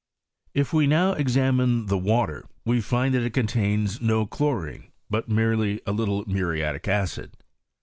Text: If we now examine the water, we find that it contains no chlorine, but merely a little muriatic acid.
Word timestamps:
If 0.55 0.73
we 0.73 0.87
now 0.87 1.13
examine 1.13 1.85
the 1.85 1.97
water, 1.99 2.47
we 2.65 2.81
find 2.81 3.13
that 3.13 3.21
it 3.21 3.33
contains 3.35 4.01
no 4.01 4.25
chlorine, 4.25 4.91
but 5.11 5.29
merely 5.29 5.79
a 5.85 5.91
little 5.91 6.25
muriatic 6.25 6.87
acid. 6.87 7.37